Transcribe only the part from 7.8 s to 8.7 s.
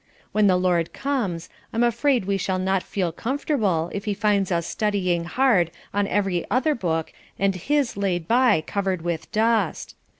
laid by